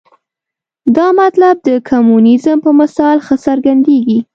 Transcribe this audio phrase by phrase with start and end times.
[0.95, 4.19] دا مطلب د کمونیزم په مثال ښه څرګندېږي.